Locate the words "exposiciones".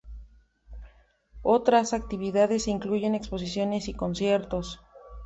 3.13-3.87